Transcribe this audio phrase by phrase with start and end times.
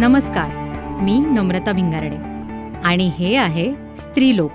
[0.00, 0.48] नमस्कार
[1.02, 2.16] मी नम्रता भिंगारडे.
[2.84, 4.50] आणि हे आहे स्त्रीलोक.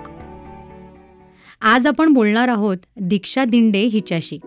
[1.60, 4.38] आज आपण बोलणार आहोत दीक्षा दिंडे हिच्याशी.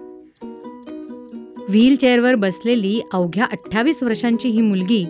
[1.70, 5.05] व्हीलचेअरवर बसलेली अवघ्या अठ्ठावीस वर्षांची ही मुलगी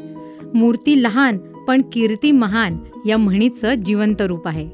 [0.54, 4.70] मूर्ती लहान पण कीर्ती महान या म्हणीचं जिवंत रूप आहे.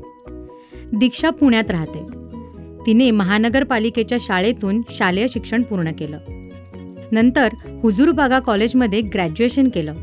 [0.94, 2.06] दीक्षा पुण्यात राहते.
[2.86, 6.18] तिने महानगरपालिकेच्या शाळेतून शालेय शिक्षण पूर्ण केलं.
[7.12, 7.50] नंतर
[7.84, 9.94] हुजूरबागा कॉलेजमध्ये ग्रॅज्युएशन केलं.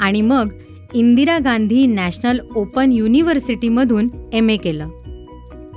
[0.00, 0.48] आणि मग
[0.94, 4.88] इंदिरा गांधी नॅशनल ओपन युनिव्हर्सिटीमधून एम ए केलं.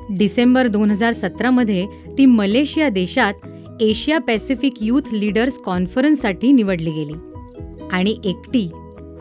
[0.09, 1.85] डिसेंबर दोन हजार सतरामध्ये
[2.17, 3.33] ती मलेशिया देशात
[3.81, 7.13] एशिया पॅसिफिक यूथ लीडर्स कॉन्फरन्ससाठी निवडली गेली.
[7.91, 8.69] आणि एकटी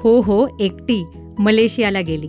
[0.01, 1.05] हो हो एकटी
[1.39, 2.29] मलेशियाला गेली.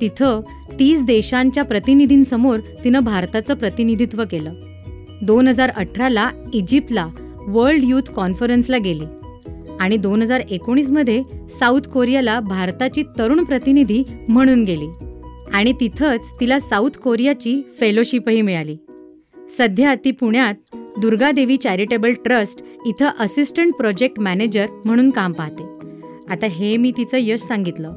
[0.00, 0.40] तिथं
[0.78, 4.54] तीस देशांच्या प्रतिनिधींसमोर तिनं भारताचं प्रतिनिधित्व केलं.
[5.22, 7.08] दोन हजार अठराला इजिप्तला
[7.46, 9.04] वर्ल्ड यूथ कॉन्फरन्सला गेली.
[9.84, 11.22] आणि दोन हजार एकोणीसमध्ये
[11.60, 14.86] साऊथ कोरियाला भारताची तरुण प्रतिनिधी म्हणून गेली.
[15.52, 18.76] आणि तिथंच तिला साऊथ कोरियाची फेलोशिपही मिळाली.
[19.58, 20.54] सध्या ती पुण्यात
[21.00, 25.62] दुर्गादेवी चॅरिटेबल ट्रस्ट इथं असिस्टंट प्रोजेक्ट मॅनेजर म्हणून काम पाहते.
[26.30, 27.92] आता हे मी तिचं यश सांगितलं.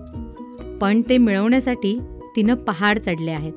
[0.81, 1.99] पण ते मिळवण्यासाठी
[2.35, 3.53] तिनं पहाड चढले आहेत.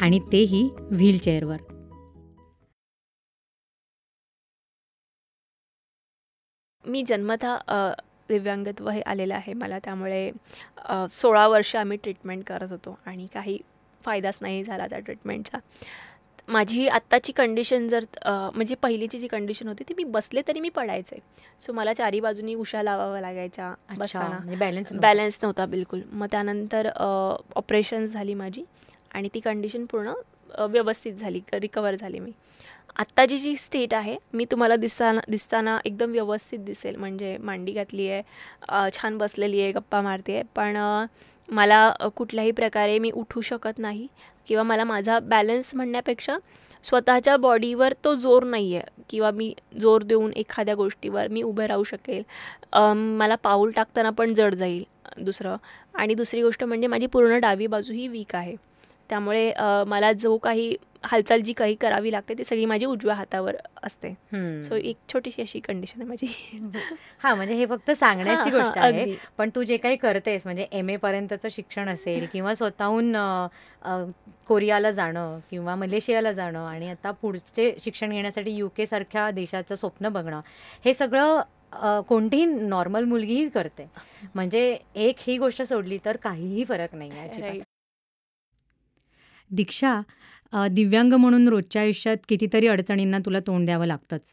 [0.00, 1.56] आणि तेही व्हीलचेअरवर.
[6.84, 7.56] मी जन्मतः
[8.28, 9.52] दिव्यांगत्व हे आलेलं आहे.
[9.52, 10.30] मला त्यामुळे
[11.12, 13.58] सोळा वर्ष आम्ही ट्रीटमेंट करत होतो आणि काही
[14.04, 15.58] फायदाच नाही झाला त्या ट्रीटमेंटचा
[16.48, 21.18] माझी आत्ताची कंडिशन जर म्हणजे पहिलीची जी कंडिशन होती ती मी बसले तरी मी पडायचे.
[21.60, 24.38] सो मला चारी बाजूनी उशा लावाव्या लागायच्या बसताना.
[24.58, 25.66] बॅलन्स म्हणजे बॅलन्स नव्हता.
[25.66, 26.00] बिलकुल.
[26.12, 28.64] मग त्यानंतर ऑपरेशन्स झाली माझी
[29.14, 30.12] आणि ती कंडिशन पूर्ण
[30.70, 32.32] व्यवस्थित झाली रिकवर झाली मी.
[32.96, 36.96] आत्ताची जी स्टेट आहे मी तुम्हाला दिसताना दिसताना एकदम व्यवस्थित दिसेल.
[36.96, 40.42] म्हणजे मांडी घातली आहे छान बसलेली आहे गप्पा मारते आहे.
[40.56, 40.76] पण
[41.48, 44.06] मला कुठल्याही प्रकारे मी उठू शकत नाही
[44.48, 46.36] किंवा मला माझा बॅलन्स म्हणण्यापेक्षा
[46.84, 51.82] स्वतःच्या बॉडीवर तो जोर नाही आहे किंवा मी जोर देऊन एखाद्या गोष्टीवर मी उभं राहू
[51.84, 52.22] शकेल.
[53.18, 54.84] मला पाऊल टाकताना पण जड जाईल
[55.18, 55.56] दुसरं.
[55.94, 58.54] आणि दुसरी गोष्ट म्हणजे माझी पूर्ण डावी बाजू ही वीक आहे.
[59.12, 59.52] त्यामुळे
[59.86, 60.74] मला जो काही
[61.04, 64.12] हालचाल जी काही करावी लागते ती सगळी माझी उजव्या हातावर असते.
[64.62, 66.26] सो एक छोटीशी अशी कंडिशन आहे माझी.
[67.18, 70.96] हा म्हणजे हे फक्त सांगण्याची गोष्ट आहे पण तू जे काही करतेस म्हणजे एम ए
[70.96, 73.16] पर्यंतचं शिक्षण असेल किंवा स्वतःहून
[74.48, 80.40] कोरियाला जाणं किंवा मलेशियाला जाणं आणि आता पुढचे शिक्षण घेण्यासाठी युके सारख्या देशाचं स्वप्न बघणं
[80.84, 81.40] हे सगळं
[82.08, 83.86] कोणतीही नॉर्मल मुलगीही करते.
[84.34, 87.60] म्हणजे एक ही गोष्ट सोडली तर काहीही फरक नाही
[89.52, 90.00] दीक्षा
[90.70, 94.32] दिव्यांग म्हणून रोजच्या आयुष्यात कितीतरी अडचणींना तुला तोंड द्यावं लागतंच.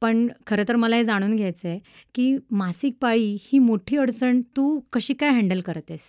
[0.00, 1.78] पण खरं तर मला हे जाणून घ्यायचं आहे
[2.14, 6.00] की मासिक पाळी ही मोठी अडचण तू कशी काय हँडल करतेस?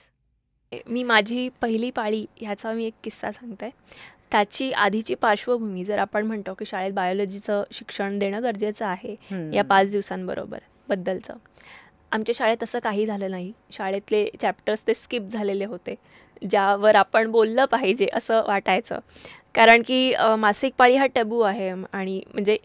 [0.88, 3.69] मी माझी पहिली पाळी ह्याचा मी एक किस्सा सांगते.
[4.31, 9.16] त्याची आधीची पार्श्वभूमी जर आपण म्हणतो की शाळेत बायोलॉजीचं शिक्षण देणं गरजेचं आहे
[9.56, 10.59] या पाच दिवसांबरोबर
[10.90, 11.38] बद्दलचं.
[12.11, 13.51] आमच्या शाळेत असं काही झालं नाही.
[13.72, 15.95] शाळेतले चॅप्टर्स ते स्किप झालेले होते.
[16.41, 19.00] ज्यावर आपण बोललं पाहिजे असं वाटायचं.
[19.56, 22.57] कारण की मासिक पाळी हा टॅबू आहे आणि म्हणजे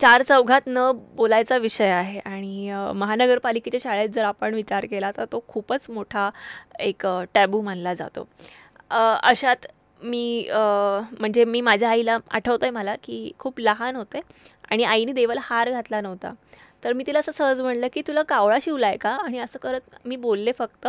[0.00, 5.42] चार चौघात न बोलायचा विषय आहे आणि महानगरपालिकेच्या शाळेत जर आपण विचार केला तर तो
[5.48, 6.28] खूपच मोठा
[6.80, 8.26] एक टॅबू मानला जातो.
[9.22, 9.66] अशात
[10.00, 14.20] मी म्हणजे मी माझ्या आईला आठवतं आहे मला की खूप लहान होते
[14.70, 16.32] आणि आईने देवाला हार घातला नव्हता.
[16.84, 19.10] तर मी तिला असं सहज म्हणलं की तुला कावळा शिवला आहे का?
[19.10, 20.88] आणि असं करत मी बोलले फक्त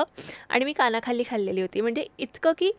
[0.50, 1.81] आणि मी कानाखाली खाल्लेली होती.
[1.81, 2.72] म्हणजे इतकं की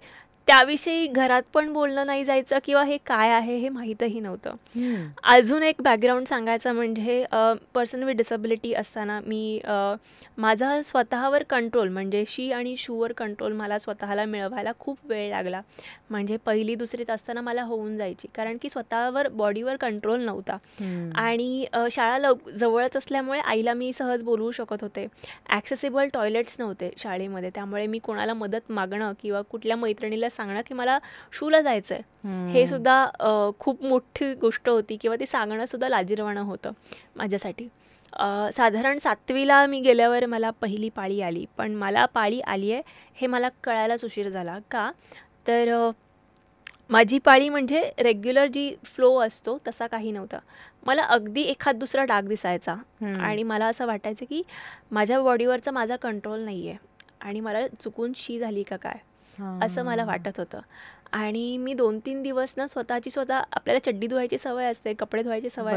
[0.48, 5.06] त्याविषयी घरात पण बोलणं नाही जायचं किंवा हे काय आहे हे माहीतही नव्हतं.
[5.24, 7.24] अजून एक बॅकग्राऊंड सांगायचं म्हणजे
[7.74, 9.60] पर्सन विथ डिसेबिलिटी असताना मी
[10.38, 15.60] माझा स्वतःवर कंट्रोल म्हणजे शी आणि शूवर कंट्रोल मला स्वतःला मिळवायला खूप वेळ लागला.
[16.10, 20.56] म्हणजे पहिली दुसरीत असताना मला होऊन जायची कारण की स्वतःवर बॉडीवर कंट्रोल नव्हता.
[21.16, 25.06] आणि शाळा लव जवळच असल्यामुळे आईला मी सहज बोलवू शकत होते.
[25.48, 30.98] ॲक्सेसिबल टॉयलेट्स नव्हते शाळेमध्ये त्यामुळे मी कोणाला मदत मागणं किंवा कुठल्या मैत्रिणीला सांगणं की मला
[31.32, 36.72] शूला जायचं आहे हे सुद्धा खूप मोठी गोष्ट होती किंवा ती सांगणं सुद्धा लाजीरवाणं होतं
[37.16, 37.68] माझ्यासाठी.
[38.52, 41.44] साधारण सातवीला मी गेल्यावर मला पहिली पाळी आली.
[41.56, 42.82] पण मला पाळी आली आहे
[43.14, 44.58] हे मला कळायलाच उशीर झाला.
[44.70, 44.90] का?
[45.46, 45.90] तर
[46.90, 50.38] माझी पाळी म्हणजे रेग्युलर जी फ्लो असतो तसा काही नव्हता.
[50.86, 52.74] मला अगदी एखाद दुसरा डाग दिसायचा.
[53.20, 54.42] आणि मला असं वाटायचं की
[54.90, 56.78] माझ्या बॉडीवरचा माझा कंट्रोल नाही आहे
[57.20, 58.98] आणि मला चुकून शी झाली का काय?
[59.62, 60.60] असं मला वाटत होतं.
[61.12, 65.50] आणि मी दोन तीन दिवस ना स्वतःची स्वतः आपल्याला चड्डी धुवायची सवय असते कपडे धुवायची
[65.50, 65.72] सवय.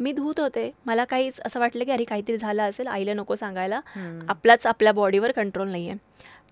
[0.00, 0.70] मी धुत होते.
[0.86, 3.80] मला काहीच असं वाटलं की अरे काहीतरी झालं असेल आईला नको सांगायला.
[4.28, 5.98] आपलाच आपल्या बॉडीवर कंट्रोल नाही आहे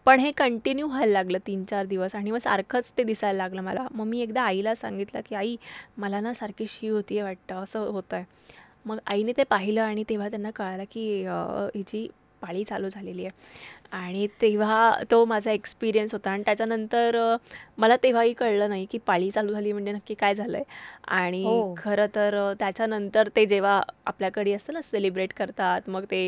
[0.07, 3.87] पण हे कंटिन्यू व्हायला लागलं तीन चार दिवस आणि मग सारखंच ते दिसायला लागलं मला.
[3.91, 5.57] मग मी एकदा आईला सांगितलं की आई
[5.97, 8.25] मला ना सारखी शी होती वाटतं असं होतं आहे
[8.87, 11.07] मग आईने ते पाहिलं आणि तेव्हा त्यांना कळालं की
[11.75, 12.07] हिची
[12.45, 13.63] पाळी चालू झालेली आहे.
[13.93, 14.79] आणि तेव्हा
[15.11, 16.31] तो माझा एक्सपिरियन्स होता.
[16.31, 17.17] आणि त्याच्यानंतर
[17.79, 20.65] मला तेव्हाही कळलं नाही की पाळी चालू झाली म्हणजे नक्की काय झालं आहे
[21.17, 21.75] आणि हो.
[21.79, 26.23] खरं तर त्याच्यानंतर ते जेव्हा आपल्याकडे असतं ना सेलिब्रेट करतात मग ते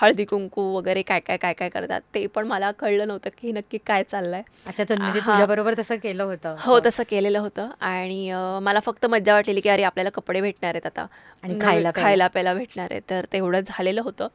[0.00, 3.78] हळदी कुंकू वगैरे काय काय काय काय करतात ते पण मला कळलं नव्हतं की नक्की
[3.86, 4.42] काय चाललंय.
[4.66, 5.26] अच्छा तर म्हणजे हा.
[5.26, 7.68] तुझ्या बरोबर तसं केलं होतं हो तसं केलेलं होतं.
[7.82, 8.30] आणि
[8.62, 11.06] मला फक्त मज्जा वाटलेली की अरे आपल्याला कपडे भेटणार आहेत आता.
[11.42, 11.90] आणि खायला.
[11.94, 13.00] खायला प्यायला भेटणार आहे.
[13.10, 14.28] तर तेवढं झालेलं होतं.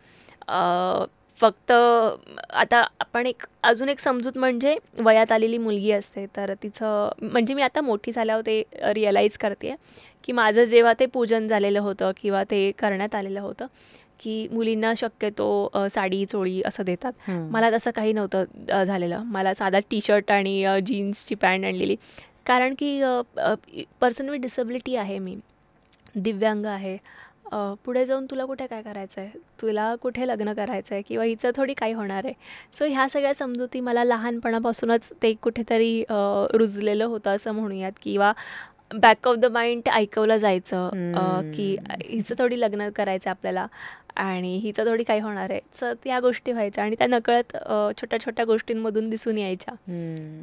[1.38, 7.54] फक्त आता आपण एक अजून एक समजूत म्हणजे वयात आलेली मुलगी असते तर तिचं म्हणजे
[7.54, 8.62] मी आता मोठी झाल्यावर ते
[8.94, 9.76] रिअलाईज करते
[10.24, 13.66] की माझं जेव्हा ते पूजन झालेलं होतं किंवा ते करण्यात आलेलं होतं
[14.20, 17.14] की मुलींना शक्यतो साडी चोळी असं देतात.
[17.30, 19.24] मला तसं काही नव्हतं झालेलं.
[19.26, 21.96] मला साधा टी शर्ट आणि जीन्सची पॅन्ट आणलेली.
[22.46, 23.02] कारण की
[24.02, 25.36] पर्सन विथ डिसेबिलिटी आहे मी.
[26.16, 26.98] दिव्यांग आहे.
[27.52, 29.30] अ, पुढे जाऊन तुला कुठे काय करायचं आहे
[29.62, 32.34] तुला कुठे लग्न करायचं आहे किंवा हिचं थोडी काही होणार आहे?
[32.74, 36.14] सो ह्या सगळ्या समजुती मला लहानपणापासूनच ते कुठेतरी अ,
[36.54, 37.92] रुजलेलं होतं असं म्हणूयात.
[38.02, 38.32] किंवा
[38.94, 42.02] बॅक ऑफ द माइंड ऐकवलं जायचं अ, की हम्म.
[42.06, 43.66] हिचं थोडी लग्न करायचं आहे आपल्याला.
[44.16, 45.60] आणि हिचं थोडी काही होणार आहे.
[45.80, 47.56] सो त्या गोष्टी व्हायच्या आणि त्या नकळत
[48.02, 49.74] छोट्या छोट्या गोष्टींमधून दिसून यायच्या.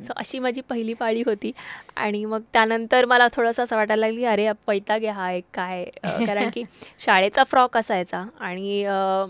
[0.06, 1.52] सो अशी माझी पहिली पाळी होती.
[1.96, 5.84] आणि मग त्यानंतर मला थोडंसं असं वाटायला लागली अरे पैताग हा एक काय
[6.26, 6.64] कारण की
[7.00, 8.84] शाळेचा फ्रॉक असायचा आणि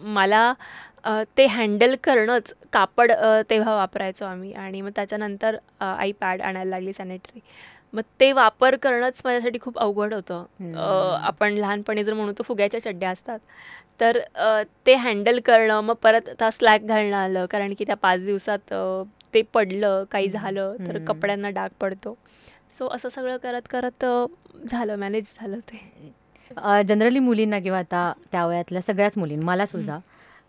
[0.05, 0.53] मला
[1.37, 3.13] ते हँडल करणंच कापड
[3.51, 4.53] तेव्हा वापरायचो आम्ही.
[4.53, 7.41] आणि मग त्याच्यानंतर आय पॅड आणायला लागली सॅनिटरी
[7.93, 10.45] मग ते वापर करणंच माझ्यासाठी खूप अवघड होतं.
[11.23, 13.39] आपण लहानपणी जर म्हणू तर फुग्याच्या चड्ड्या असतात.
[14.01, 14.19] तर
[14.87, 18.75] ते हँडल करणं मग परत आता स्लॅक घालणं आलं कारण की त्या पाच दिवसात
[19.35, 20.99] ते पडलं काही झालं तर.
[21.07, 22.17] कपड्यांना डाग पडतो.
[22.79, 24.05] सो असं सगळं करत करत
[24.71, 26.13] झालं मॅनेज झालं ते.
[26.89, 29.99] जनरली मुलींना किंवा आता त्या वयातल्या सगळ्याच मुलींना मला सुद्धा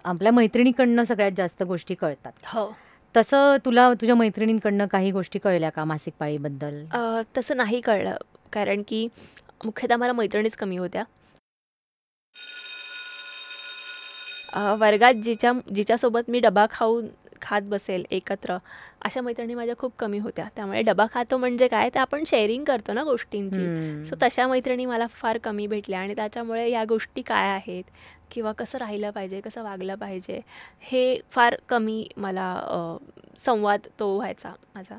[0.05, 2.31] आपल्या मैत्रिणीकडनं सगळ्यात जास्त गोष्टी कळतात.
[2.45, 2.73] हो.
[3.15, 6.85] तसं तुला तुझ्या मैत्रिणींकडनं काही गोष्टी कळल्या का मासिक पाळीबद्दल?
[7.37, 8.15] तसं नाही कळलं
[8.53, 9.07] कारण की
[9.65, 11.05] मुख्यतः मला मैत्रिणीच कमी होत्या अ,
[14.55, 17.07] वर्गात जिच्या जिच्यासोबत मी डबा खाऊन
[17.41, 18.57] खात बसेल एकत्र
[19.01, 20.45] अशा मैत्रिणी माझ्या खूप कमी होत्या.
[20.55, 21.89] त्यामुळे डबा खातो म्हणजे काय?
[21.89, 23.59] तर आपण शेअरिंग करतो ना गोष्टींची.
[23.59, 24.03] हम्म.
[24.03, 27.83] सो तशा मैत्रिणी मला फार कमी भेटल्या आणि त्याच्यामुळे या गोष्टी काय आहेत?
[28.31, 29.41] किंवा कसं राहिलं पाहिजे?
[29.41, 30.41] कसं वागलं पाहिजे?
[30.79, 32.61] हे फार कमी मला
[33.45, 34.97] संवाद तो व्हायचा माझा.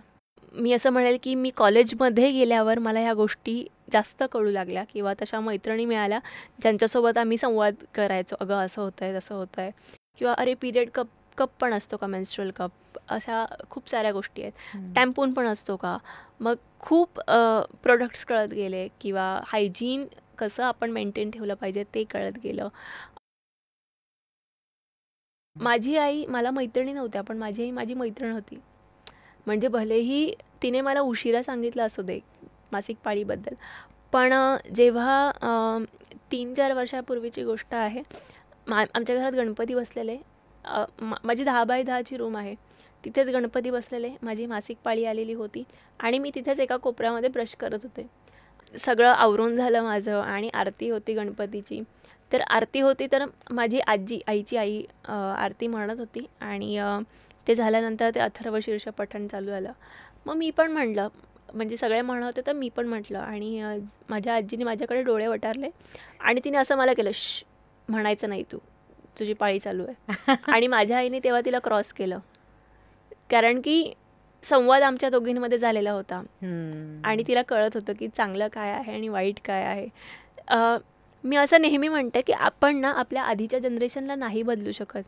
[0.53, 5.41] मी असं म्हणेल की मी कॉलेजमध्ये गेल्यावर मला ह्या गोष्टी जास्त कळू लागल्या किंवा तशा
[5.41, 6.19] मैत्रिणी मिळाल्या
[6.63, 8.37] ज्यांच्यासोबत आम्ही संवाद करायचो.
[8.41, 9.71] अगं असं होतं आहे तसं होतं आहे
[10.19, 11.09] किंवा अरे पिरियड कप
[11.39, 14.53] कप पण असतो का मेन्स्ट्रल कप अशा खूप साऱ्या गोष्टी आहेत.
[14.97, 15.97] टॅम्पून पण असतो का?
[16.41, 17.21] मग खूप
[17.83, 20.05] प्रोडक्ट्स कळत गेले किंवा हायजीन
[20.39, 22.69] कसं आपण मेंटेन ठेवलं पाहिजे ते कळत गेलं.
[25.57, 28.59] माझी आई मला मैत्रिणी नव्हत्या पण माझी आई माझी मैत्रीण होती.
[29.47, 30.33] म्हणजे भलेही
[30.63, 32.19] तिने मला उशिरा सांगितलं असू दे
[32.73, 33.55] मासिक पाळीबद्दल
[34.13, 34.33] पण
[34.75, 35.79] जेव्हा
[36.33, 38.03] तीन चार वर्षापूर्वीची गोष्ट आहे
[38.67, 40.17] मा आमच्या घरात गणपती बसलेले
[41.01, 42.55] मा- माझी दहा बाय दहाची रूम आहे
[43.05, 45.63] तिथेच गणपती बसलेले माझी मासिक पाळी आलेली होती
[46.01, 48.07] आणि मी तिथेच एका कोपऱ्यामध्ये ब्रश करत होते.
[48.75, 51.81] सगळं आवरून झालं माझं आणि आरती होती गणपतीची.
[52.33, 56.77] तर आरती होती तर माझी आजी आईची आई आरती म्हणत होती आणि
[57.47, 59.73] ते झाल्यानंतर ते अथर्व शीर्ष पठण चालू झालं.
[60.27, 61.09] मग मी पण म्हणलं
[61.55, 63.79] म्हणजे सगळे म्हणत होते तर मी पण म्हटलं आणि
[64.09, 65.69] माझ्या आजीने माझ्याकडे डोळे वटारले
[66.21, 67.43] आणि तिने असं मला केलं श
[67.89, 68.59] म्हणायचं नाही तू
[69.19, 70.35] तुझी पाळी चालू आहे.
[70.53, 72.19] आणि माझ्या आईने तेव्हा तिला क्रॉस केलं.
[73.31, 73.93] कारण की
[74.43, 76.23] संवाद आमच्या दोघींमध्ये झालेला होता.
[77.05, 79.87] आणि तिला कळत होतं की चांगलं काय आहे आणि वाईट काय आहे.
[81.25, 85.03] मी असं नेहमी म्हणते की आपण ना आपल्या आधीच्या जनरेशनला नाही बदलू शकत.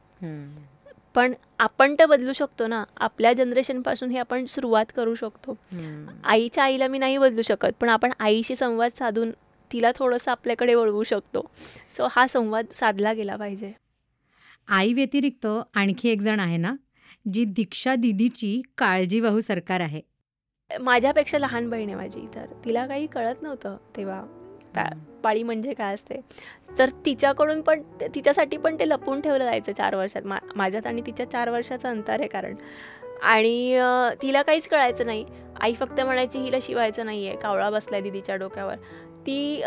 [1.15, 2.85] पण आपण तर बदलू शकतो ना.
[2.97, 5.57] आपल्या जनरेशनपासून ही आपण सुरुवात करू शकतो.
[6.25, 9.31] आईच्या आईला मी नाही बदलू शकत पण आपण आईशी संवाद साधून
[9.73, 11.45] तिला थोडंसं आपल्याकडे वळवू शकतो.
[11.97, 13.73] सो हा संवाद साधला गेला पाहिजे.
[14.69, 16.75] आई व्यतिरिक्त आणखी एक जण आहे ना
[17.33, 20.01] जी दीक्षा दिदीची काळजीवाहू सरकार आहे.
[20.81, 24.23] माझ्यापेक्षा लहान बहीण आहे माझी तर तिला काही कळत नव्हतं तेव्हा.
[25.25, 26.21] पाळी म्हणजे काय असते?
[26.79, 27.83] तर तिच्याकडून पण
[28.15, 30.23] तिच्यासाठी पण ते लपून ठेवलं जायचं चार वर्षात.
[30.23, 32.55] मा माझ्यात आणि तिच्या चार वर्षाचं अंतर आहे कारण.
[33.23, 33.79] आणि
[34.23, 35.25] तिला काहीच कळायचं नाही.
[35.61, 38.77] आई फक्त म्हणायची हिला शिवायचं नाही आहे कावळा बसलाय दिदीच्या डोक्यावर.
[39.27, 39.63] ती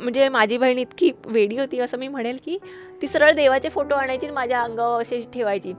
[0.00, 2.58] म्हणजे माझी बहीण इतकी वेडी होती असं मी म्हणेल की
[3.02, 5.72] ती सरळ देवाचे फोटो आणायची माझ्या अंगावर असे ठेवायची.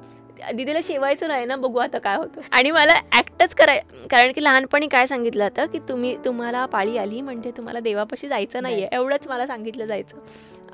[0.54, 2.42] दिदीला शिवायचं नाही ना बघू आता काय होतं.
[2.52, 3.80] आणि मला ॲक्टच कराय
[4.12, 8.64] कारण की लहानपणी काय सांगितलं होतं की तुम्ही तुम्हाला पाळी आली म्हणजे तुम्हाला देवापाशी जायचं
[8.64, 8.84] नाही.
[8.84, 10.18] आहे एवढंच मला सांगितलं जायचं.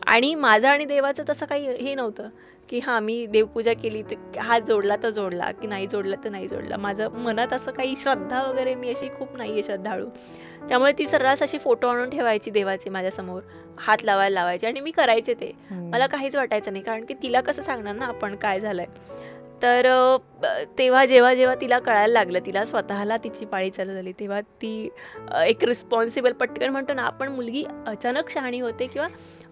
[0.08, 2.30] आणि माझं आणि देवाचं तसं काही हे नव्हतं
[2.70, 6.48] की हां मी देवपूजा केली तर हात जोडला तर जोडला की नाही जोडला तर नाही
[6.48, 6.78] जोडला.
[6.78, 10.08] माझं मनात असं काही श्रद्धा वगैरे मी अशी खूप नाही आहे श्रद्धाळू.
[10.70, 13.42] त्यामुळे ती सर्रास अशी फोटो आणून ठेवायची देवाचे माझ्यासमोर
[13.78, 15.52] हात लावायला लावायचे आणि मी करायचे ते.
[15.72, 18.86] मला काहीच वाटायचं नाही कारण की तिला कसं सांगणार ना आपण काय झालंय.
[19.64, 19.88] तर
[20.78, 24.90] तेव्हा जेव्हा जेव्हा तिला कळायला लागलं तिला स्वतःला तिची पाळी चालू झाली तेव्हा ती
[25.46, 29.08] एक रिस्पॉन्सिबल पटकन म्हणतो ना आपण मुलगी अचानक शहाणी होते किंवा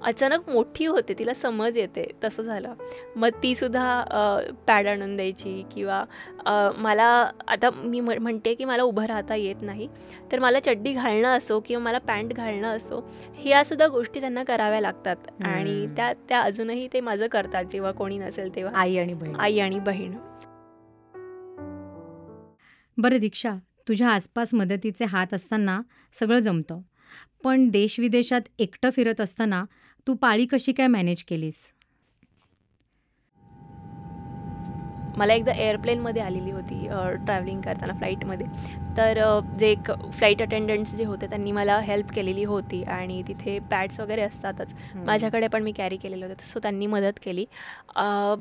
[0.08, 2.74] अचानक मोठी होते तिला समज येते तसं झालं.
[3.16, 6.04] मग तीसुद्धा पॅड आणून द्यायची किंवा
[6.78, 7.06] मला
[7.48, 9.88] आता मी म्हणते की मला उभं राहता येत नाही
[10.32, 13.00] तर मला चड्डी घालणं असो किंवा मला पॅन्ट घालणं असो
[13.36, 15.16] ह्यासुद्धा गोष्टी त्यांना कराव्या लागतात.
[15.44, 18.80] आणि त्या त्या अजूनही ते माझं करतात जेव्हा कोणी नसेल तेव्हा.
[18.80, 19.93] आई आणि आई आणि बहीण.
[22.98, 23.56] बरं दीक्षा
[23.88, 25.82] तुझ्या आसपास मदतीचे हात असताना
[26.14, 26.82] सगळं जमतं.
[27.44, 29.66] पण देशविदेशात एकटं फिरत असताना
[30.08, 31.73] तू पाळी कशी काय मॅनेज केलीस?
[35.18, 36.88] मला एकदा एअरप्लेनमध्ये आलेली होती
[37.26, 38.48] ट्रॅव्हलिंग करताना फ्लाईटमध्ये
[38.98, 39.20] तर
[39.60, 44.22] जे एक फ्लाईट अटेंडंट्स जे होते त्यांनी मला हेल्प केलेली होती आणि तिथे पॅड्स वगैरे
[44.22, 44.74] असतातच.
[44.96, 47.46] माझ्याकडे पण मी कॅरी केलेले होते सो त्यांनी मदत केली.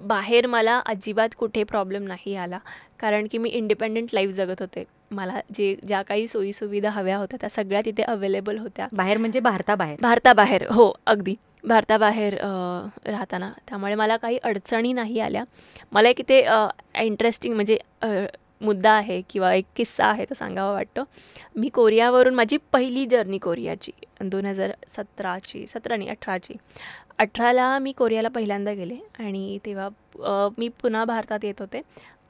[0.06, 2.58] बाहेर मला अजिबात कुठे प्रॉब्लेम नाही आला
[3.00, 4.84] कारण की मी इंडिपेंडंट लाईफ जगत होते.
[5.10, 8.86] मला जे ज्या काही सोयीसुविधा हव्या होत्या त्या सगळ्या तिथे अवेलेबल होत्या.
[8.92, 9.98] बाहेर म्हणजे भारताबाहेर?
[10.02, 11.34] भारताबाहेर हो अगदी.
[11.64, 12.34] भारताबाहेर
[13.06, 13.50] राहताना.
[13.68, 15.44] त्यामुळे मला काही अडचणी नाही आल्या.
[15.92, 16.44] मला एक इथे
[17.04, 17.78] इंटरेस्टिंग म्हणजे
[18.60, 21.02] मुद्दा आहे किंवा एक किस्सा आहे तो सांगावा वाटतो.
[21.56, 23.92] मी कोरियावरून माझी पहिली जर्नी कोरियाची
[24.22, 26.54] दोन हजार सतराची सतरा नाही अठराची.
[27.18, 31.80] अठराला मी कोरियाला पहिल्यांदा गेले आणि तेव्हा मी पुन्हा भारतात येत होते.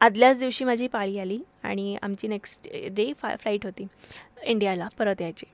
[0.00, 3.86] आदल्याच दिवशी माझी पाळी आली आणि आमची नेक्स्ट डे फा फ्लाईट होती
[4.42, 5.46] इंडियाला परत यायची.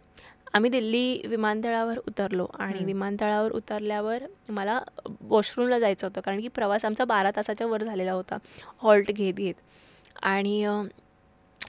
[0.55, 4.79] आम्ही दिल्ली विमानतळावर उतरलो आणि विमानतळावर उतरल्यावर मला
[5.21, 8.37] वॉशरूमला जायचं होतं कारण की प्रवास आमचा बारा तासाच्या वर झालेला होता
[8.79, 9.55] हॉल्ट घेत घेत.
[10.23, 10.67] आणि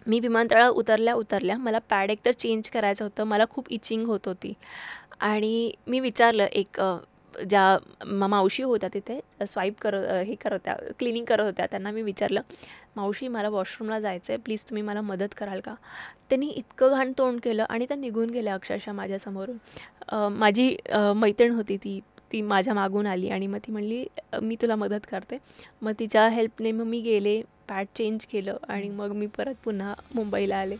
[0.08, 4.54] मी विमानतळावर उतरल्या उतरल्या मला पॅड एकतर चेंज करायचं होतं मला खूप इचिंग होत होती.
[5.20, 6.80] आणि मी विचारलं एक
[7.50, 12.42] ज्या मावशी होत्या तिथे स्वाईप करत हे करत होत्या क्लिनिंग करत होत्या त्यांना मी विचारलं
[12.96, 15.74] मावशी मला वॉशरूमला जायचं आहे प्लीज तुम्ही मला मदत कराल का?
[16.30, 20.76] त्यांनी इतकं घाण तोंड केलं आणि त्या निघून गेल्या अक्षरशः माझ्यासमोरून माझी
[21.16, 22.00] मैत्रीण होती ती
[22.32, 24.06] ती माझ्या मागून आली आणि मग ती म्हणली
[24.42, 25.38] मी तुला मदत करते.
[25.82, 30.58] मग तिच्या हेल्पने मग मी गेले पॅट चेंज केलं आणि मग मी परत पुन्हा मुंबईला
[30.58, 30.76] आले.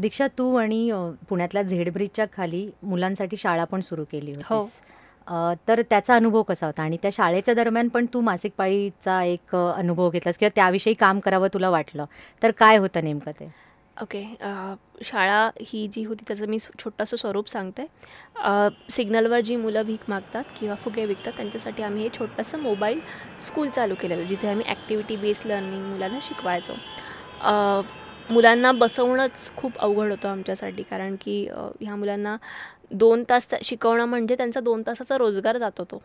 [0.00, 0.90] दीक्षा तू आणि
[1.28, 4.54] पुण्यातल्या झेड ब्रिजच्या खाली मुलांसाठी शाळा पण सुरू केली हो.
[4.54, 4.80] होतीस
[5.68, 6.82] तर त्याचा अनुभव कसा होता?
[6.82, 11.48] आणि त्या शाळेच्या दरम्यान पण तू मासिक पाळीचा एक अनुभव घेतलास किंवा त्याविषयी काम करावं
[11.54, 12.04] तुला वाटलं?
[12.42, 13.48] तर काय होतं नेमकं ते?
[14.02, 14.22] ओके.
[15.04, 17.86] शाळा ही जी होती त्याचं मी छोटंसं स्वरूप सांगते.
[18.90, 23.00] सिग्नलवर जी मुलं भीक मागतात किंवा फुगे विकतात त्यांच्यासाठी आम्ही हे छोटंसं मोबाईल
[23.40, 26.72] स्कूल चालू केलेलं जिथे आम्ही ॲक्टिव्हिटी बेस्ड लर्निंग मुलांना शिकवायचो.
[28.30, 30.82] मुलांना बसवणंच खूप अवघड होतं आमच्यासाठी.
[30.82, 31.44] कारण की
[31.80, 32.36] ह्या मुलांना
[32.92, 36.02] दोन तास शिकवणं म्हणजे त्यांचा दोन तासाचा रोजगार जात होतो.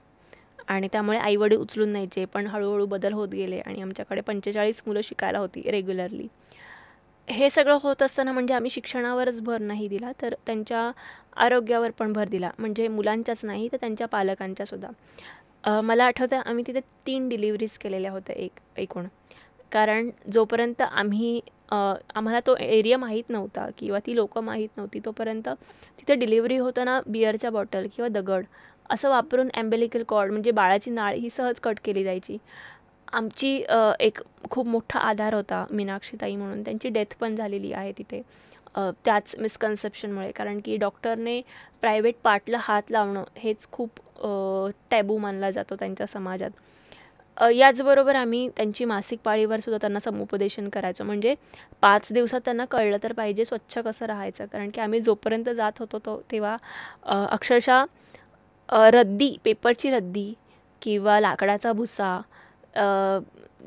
[0.67, 5.39] आणि त्यामुळे आईवडील उचलून न्यायचे पण हळूहळू बदल होत गेले आणि आमच्याकडे पंचेचाळीस मुलं शिकायला
[5.39, 6.27] होती रेग्युलरली.
[7.27, 10.89] हे सगळं होत असताना म्हणजे आम्ही शिक्षणावरच भर नाही दिला तर त्यांच्या
[11.43, 12.49] आरोग्यावर पण भर दिला.
[12.59, 18.59] म्हणजे मुलांच्याच नाही तर त्यांच्या पालकांच्यासुद्धा मला आठवतं आम्ही तिथे तीन डिलिव्हरीज केलेल्या होत्या एक
[18.79, 19.07] एकूण.
[19.71, 21.39] कारण जोपर्यंत आम्ही
[21.71, 27.49] आम्हाला तो एरिया माहीत नव्हता किंवा ती लोकं माहीत नव्हती तोपर्यंत तिथे डिलिव्हरी होताना बिअरच्या
[27.51, 28.45] बॉटल किंवा दगड
[28.89, 32.37] असं वापरून ॲम्बेलिकल कॉर्ड म्हणजे बाळाची नाळ ही सहज कट केली जायची.
[33.13, 33.55] आमची
[33.99, 34.19] एक
[34.51, 36.61] खूप मोठा आधार होता मीनाक्षीताई म्हणून.
[36.63, 38.21] त्यांची डेथ पण झालेली आहे तिथे.
[39.05, 41.41] त्याच मिसकन्सेप्शनमुळे कारण की डॉक्टरने
[41.81, 43.99] प्रायव्हेट पार्टला हात लावणं हेच खूप
[44.91, 46.49] टॅबू मानला जातो त्यांच्या समाजात.
[47.55, 51.03] याचबरोबर आम्ही त्यांची मासिक पाळीवर सुद्धा त्यांना समुपदेशन करायचो.
[51.03, 51.35] म्हणजे
[51.81, 54.45] पाच दिवसात त्यांना कळलं तर पाहिजे स्वच्छ कसं राहायचं.
[54.45, 56.55] कारण की आम्ही जोपर्यंत जात होतो तो तेव्हा
[57.25, 57.83] अक्षरशः
[58.93, 60.33] रद्दी पेपरची रद्दी
[60.81, 62.19] किंवा लाकडाचा भुसा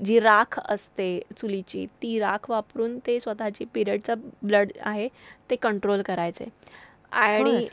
[0.04, 5.08] जी राख असते चुलीची ती राख वापरून ते स्वतःची पिरियडचा ब्लड आहे
[5.50, 6.44] ते कंट्रोल करायचे.
[7.12, 7.66] आणि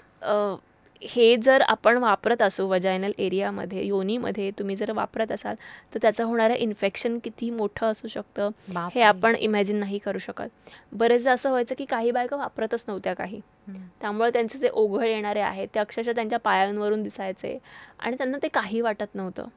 [1.01, 5.55] हे जर आपण वापरत असू वजायनल एरियामध्ये योनीमध्ये तुम्ही जर वापरत असाल
[5.93, 8.49] तर त्याचं होणारं इन्फेक्शन किती मोठं असू शकतं
[8.95, 10.47] हे आपण इमॅजिन नाही करू शकत.
[10.91, 13.39] बरेचदा असं व्हायचं की काही बायका वापरतच नव्हत्या काही.
[14.01, 17.57] त्यामुळे त्यांचे जे ओघळ येणारे आहेत ते अक्षरशः त्यांच्या पायांवरून दिसायचे
[17.99, 19.47] आणि त्यांना ते काही वाटत नव्हतं.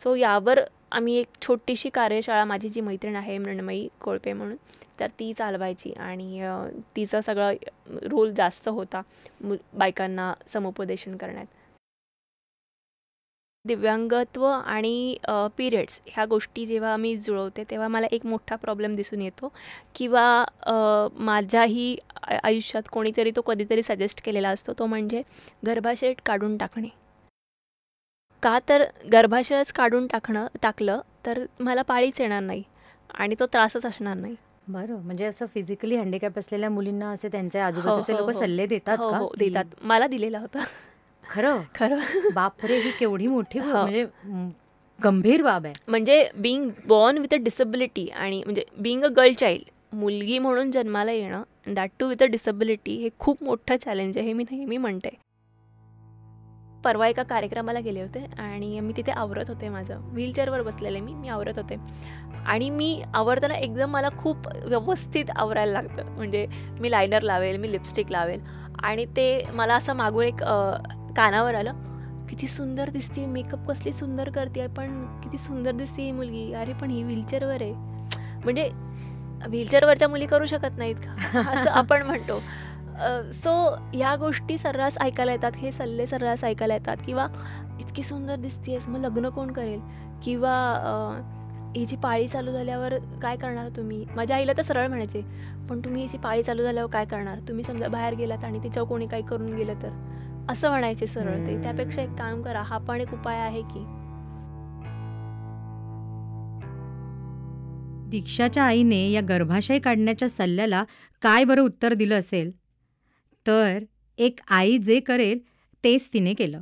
[0.00, 0.60] सो यावर
[0.92, 4.56] आम्ही एक छोटीशी कार्यशाळा माझी जी मैत्रीण आहे मृण्मयी कोळपे म्हणून
[5.00, 6.40] तर ती चालवायची आणि
[6.96, 7.54] तिचं सगळं
[8.10, 9.02] रोल जास्त होता
[9.40, 11.46] मु बायकांना समुपदेशन करण्यात.
[13.64, 15.16] दिव्यांगत्व आणि
[15.56, 19.52] पिरियड्स ह्या गोष्टी जेव्हा मी जुळवते तेव्हा मला एक मोठा प्रॉब्लेम दिसून येतो
[19.94, 20.44] किंवा
[21.18, 21.96] माझ्याही
[22.42, 25.22] आयुष्यात कोणीतरी तो कधीतरी सजेस्ट केलेला असतो तो म्हणजे
[25.66, 26.88] गर्भाशय काढून टाकणे.
[28.42, 32.62] का तर गर्भाशयच काढून टाकणं टाकलं तर मला पाळीच येणार नाही
[33.14, 34.34] आणि तो त्रासच असणार नाही.
[34.68, 38.40] बरं म्हणजे असं फिजिकली हँडिकॅप असलेल्या मुलींना असे त्यांचे आजूबाजूचे हो, हो, लोक हो.
[38.40, 39.26] सल्ले देतात का?
[39.38, 39.64] देतात.
[39.82, 40.64] मला दिलेला होता.
[41.24, 41.60] खरं?
[41.74, 41.98] खरं.
[42.34, 44.04] बापरे ही केवढी मोठी म्हणजे
[44.98, 45.74] गंभीर बाब आहे.
[45.88, 51.12] म्हणजे being born with a disability आणि म्हणजे बिंग अ गर्ल चाइल्ड मुलगी म्हणून जन्माला
[51.12, 51.42] येणं
[51.74, 55.08] that too with a disability हे खूप मोठं चॅलेंज आहे हे मी नेहमी म्हणते.
[56.84, 60.00] परवा एका कार्यक्रमाला गेले होते आणि मी तिथे आवरत होते माझं.
[60.00, 61.76] व्हीलचेअरवर बसलेले मी मी आवरत होते.
[62.46, 66.10] आणि मी आवरताना एकदम मला खूप व्यवस्थित आवरायला लागतं.
[66.10, 66.46] म्हणजे
[66.80, 68.40] मी लायनर लावेल मी लिपस्टिक लावेल.
[68.82, 70.44] आणि ते मला असं मागून एक
[71.16, 71.72] कानावर आलं.
[72.28, 76.52] किती सुंदर दिसते मेकअप कसली सुंदर करते पण किती सुंदर दिसते ही मुलगी.
[76.52, 77.72] अरे पण ही व्हीलचेअरवर आहे.
[78.44, 78.70] म्हणजे
[79.46, 81.38] व्हीलचेअरवरच्या मुली करू शकत नाहीत का?
[81.52, 82.42] असं आपण म्हणतो.
[83.34, 83.52] सो
[83.94, 86.96] ह्या गोष्टी सर्रास ऐकायला येतात हे सल्ले सर्रास ऐकायला येतात.
[87.06, 87.26] किंवा
[87.80, 89.80] इतकी सुंदर दिसतेस मग लग्न कोण करेल?
[90.24, 90.54] किंवा
[91.76, 94.04] ही जी पाळी चालू झाल्यावर काय करणार तुम्ही?
[94.16, 95.20] माझ्या आईला तर सरळ म्हणायचे
[95.70, 97.38] पण तुम्ही हिची पाळी चालू झाल्यावर काय करणार?
[97.48, 99.90] तुम्ही समजा बाहेर गेलात आणि तिच्यावर कोणी काही करून गेलं तर?
[100.50, 101.62] असं म्हणायचे सरळ ते.
[101.62, 103.84] त्यापेक्षा एक काम करा हा पण एक उपाय आहे की
[108.10, 110.82] दीक्षाच्या आईने या गर्भाशय काढण्याच्या सल्ल्याला
[111.22, 112.50] काय बरं उत्तर दिलं असेल?
[113.46, 113.78] तर
[114.18, 115.38] एक आई जे करेल
[115.84, 116.60] तेच तिने केलं.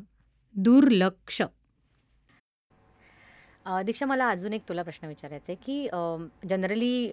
[0.54, 1.42] दुर्लक्ष.
[3.86, 7.10] दीक्षा मला अजून एक तुला प्रश्न विचारायचा आहे की जनरली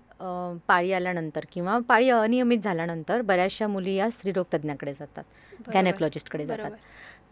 [0.67, 5.23] पाळी आल्यानंतर किंवा पाळी अनियमित झाल्यानंतर बऱ्याचशा मुली या स्त्रीरोग तज्ज्ञाकडे जातात
[5.73, 6.71] गॅनेकोलॉजिस्टकडे जातात.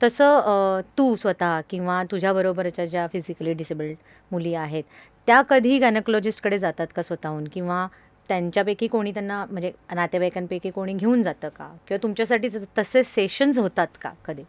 [0.04, 3.96] तसं तू स्वतः किंवा तुझ्याबरोबरच्या ज्या फिजिकली डिसेबल्ड
[4.32, 4.84] मुली आहेत
[5.28, 7.48] त्या कधी गॅनेकोलॉजिस्टकडे जातात का स्वतःहून?
[7.54, 7.88] किंवा
[8.30, 11.68] त्यांच्यापैकी कोणी त्यांना म्हणजे नातेवाईकांपैकी कोणी घेऊन जातं का?
[11.88, 14.44] किंवा तुमच्यासाठी तसे सेशन्स होतात का कधी?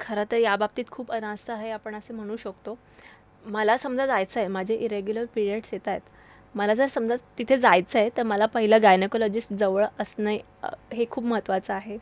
[0.00, 2.76] खरं तर याबाबतीत खूप अनास्था आहे आपण असे म्हणू शकतो.
[3.44, 6.00] मला समजा जायचं आहे माझे इरेग्युलर पिरियड्स येत आहेत.
[6.54, 10.36] मला जर समजा तिथे जायचं आहे तर मला पहिलं गायनकोलॉजिस्ट जवळ असणं
[10.92, 11.96] हे खूप महत्त्वाचं आहे.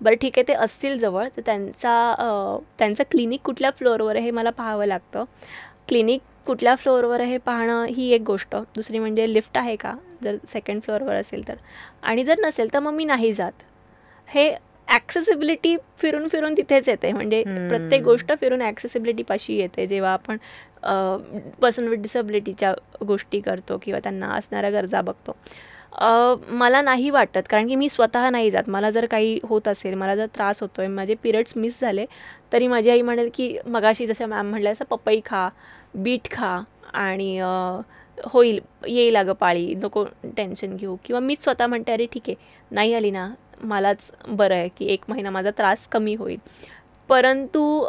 [0.00, 4.50] बरं ठीक आहे ते असतील जवळ तर त्यांचा त्यांचं क्लिनिक कुठल्या फ्लोअरवर आहे हे मला
[4.50, 5.24] पाहावं लागतं.
[5.88, 8.56] क्लिनिक कुठल्या फ्लोअरवर हे पाहणं ही एक गोष्ट.
[8.76, 9.94] दुसरी म्हणजे लिफ्ट आहे का?
[10.24, 11.54] जर सेकंड फ्लोअरवर असेल तर.
[12.02, 13.52] आणि जर नसेल तर मग मी नाही जात.
[14.28, 14.54] हे
[14.88, 17.12] ॲक्सेसिबिलिटी फिरून फिरून तिथेच येते.
[17.12, 19.86] म्हणजे प्रत्येक गोष्ट फिरून ॲक्सेसिबिलिटीपाशी येते.
[19.86, 20.36] जेव्हा आपण
[21.60, 22.72] पर्सन विथ डिसेबिलिटीच्या
[23.06, 25.36] गोष्टी करतो किंवा त्यांना असणाऱ्या गरजा बघतो.
[26.50, 27.42] मला नाही वाटत.
[27.50, 28.68] कारण की मी स्वतः नाही जात.
[28.68, 32.04] मला जर काही होत असेल मला जर त्रास होतो आहे माझे पिरियड्स मिस झाले
[32.52, 35.48] तरी माझी आई म्हणेल की मगाशी जसं मॅम म्हटलं असं पपई खा.
[36.02, 36.58] बीट खा
[36.94, 37.38] आणि
[38.24, 40.04] होईल येईल अगं पाळी नको
[40.36, 40.96] टेन्शन घेऊ.
[41.04, 42.34] किंवा मीच स्वतः म्हणते अरे ठीक आहे
[42.70, 43.28] नाही आली ना
[43.64, 46.38] मलाच बरं आहे की एक महिना माझा त्रास कमी होईल.
[47.08, 47.86] परंतु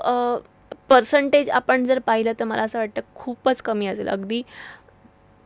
[0.90, 4.08] पर्सेंटेज आपण जर पाहिलं तर मला असं वाटतं खूपच कमी असेल.
[4.08, 4.42] अगदी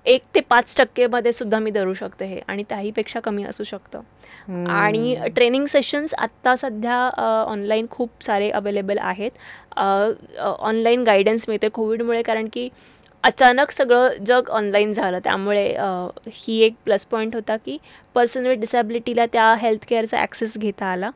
[0.05, 4.01] एक ते पाच टक्केमध्ये सुद्धा मी धरू शकते हे आणि त्याहीपेक्षा कमी असू शकतं.
[4.69, 6.97] आणि ट्रेनिंग सेशन्स आत्ता सध्या
[7.47, 9.31] ऑनलाईन खूप सारे अवेलेबल आहेत.
[10.39, 12.67] ऑनलाईन गायडन्स मिळते कोविडमुळे कारण की
[13.23, 15.19] अचानक सगळं जग ऑनलाईन झालं.
[15.23, 15.65] त्यामुळे
[16.27, 17.77] ही एक प्लस पॉईंट होता की
[18.15, 21.09] पर्सन विथ डिसॅबिलिटीला त्या हेल्थ केअरचा ॲक्सेस घेता आला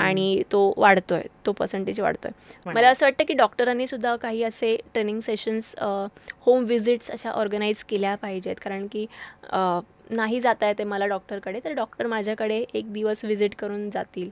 [0.00, 2.30] आणि तो वाढतोय तो पर्सेंटेज वाढतोय.
[2.66, 5.74] मला असं वाटतं की डॉक्टरांनी सुद्धा काही असे ट्रेनिंग सेशन्स
[6.46, 8.56] होम विजिट्स अशा ऑर्गनाईज केल्या पाहिजेत.
[8.64, 9.06] कारण की
[10.10, 14.30] नाही जाता येते मला डॉक्टरकडे तर डॉक्टर माझ्याकडे एक दिवस व्हिजिट करून जातील.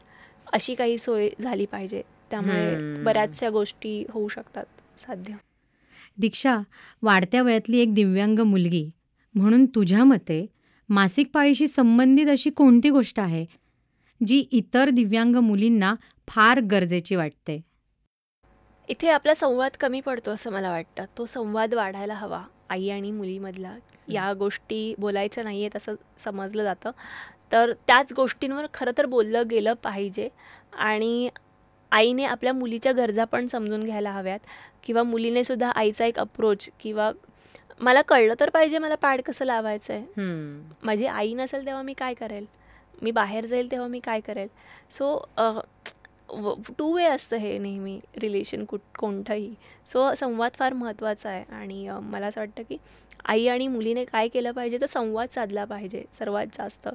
[0.52, 2.02] अशी काही सोय झाली पाहिजे.
[2.30, 5.34] त्यामुळे बऱ्याचशा गोष्टी होऊ शकतात साध्य.
[6.18, 6.58] दीक्षा
[7.02, 8.90] वाढत्या वयातली एक दिव्यांग मुलगी.
[9.34, 10.46] म्हणून तुझ्या मते
[10.88, 13.46] मासिक पाळीशी संबंधित अशी कोणती गोष्ट आहे
[14.26, 15.94] जी इतर दिव्यांग मुलींना
[16.28, 17.60] फार गरजेची वाटते?
[18.88, 21.04] इथे आपला संवाद कमी पडतो असं मला वाटतं.
[21.18, 23.76] तो संवाद वाढायला हवा आई आणि मुलीमधला.
[24.08, 26.90] या गोष्टी बोलायच्या नाही आहेत असं समजलं जातं.
[27.52, 30.28] तर त्याच गोष्टींवर खरं तर बोललं गेलं पाहिजे.
[30.72, 31.28] आणि
[31.92, 34.38] आईने आपल्या मुलीच्या गरजा पण समजून घ्यायला हव्यात.
[34.84, 37.10] किंवा मुलीने सुद्धा आईचा एक अप्रोच किंवा
[37.80, 40.22] मला कळलं तर पाहिजे मला पॅड कसं लावायचं आहे
[40.82, 42.44] माझी आई नसेल तेव्हा मी काय करेल?
[43.02, 44.48] मी बाहेर जाईल तेव्हा मी काय करेल?
[44.90, 45.16] सो
[46.78, 49.52] टू वे असतं हे नेहमी रिलेशन कुठ कोणतंही.
[49.86, 51.44] सो संवाद फार महत्त्वाचा आहे.
[51.52, 52.76] आणि मला असं वाटतं की
[53.24, 56.88] आई आणि मुलीने काय केलं पाहिजे तर संवाद साधला पाहिजे सर्वात जास्त.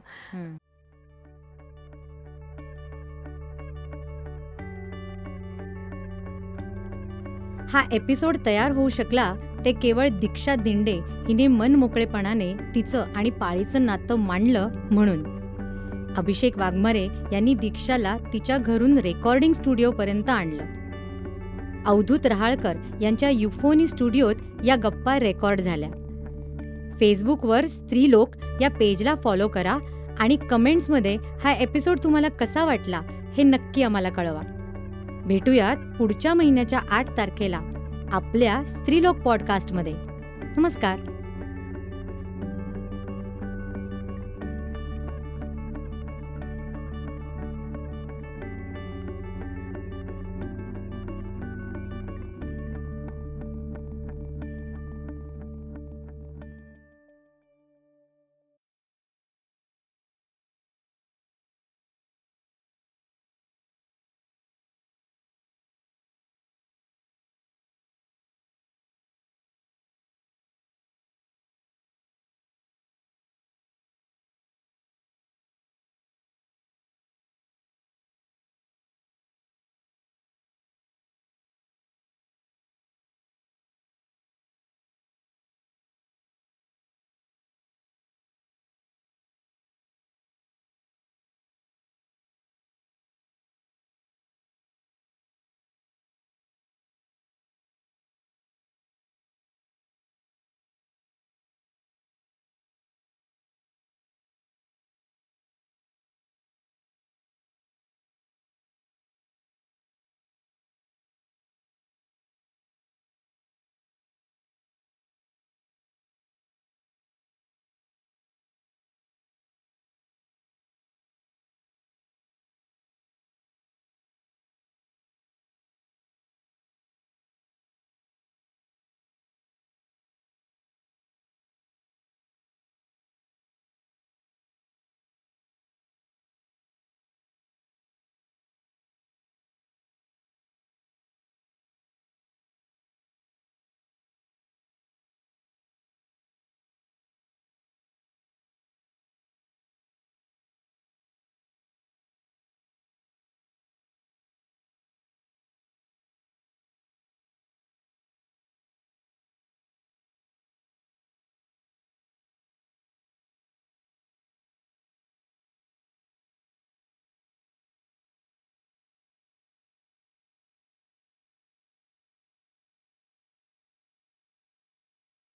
[7.73, 9.33] हा एपिसोड तयार होऊ शकला
[9.65, 15.23] ते केवळ दीक्षा दिंडे हिने मन मोकळेपणाने तिचं आणि पाळीचं नातं मांडलं म्हणून.
[16.17, 20.63] अभिषेक वाघमारे यांनी दीक्षाला तिच्या घरून रेकॉर्डिंग स्टुडिओपर्यंत आणलं.
[21.85, 25.89] अवधूत रहाळकर यांच्या युफोनी स्टुडिओत या गप्पा रेकॉर्ड झाल्या.
[26.99, 28.29] फेसबुकवर स्त्रीलोक
[28.61, 29.77] या पेजला फॉलो करा
[30.19, 33.01] आणि कमेंट्समध्ये हा एपिसोड तुम्हाला कसा वाटला
[33.37, 34.41] हे नक्की आम्हाला कळवा.
[35.25, 37.59] भेटूयात पुढच्या महिन्याच्या आठ तारखेला
[38.11, 39.93] आपल्या स्त्रीलोक पॉडकास्टमध्ये.
[40.57, 40.99] नमस्कार.